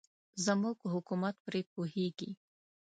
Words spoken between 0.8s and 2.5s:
حکومت پرې پوهېږي.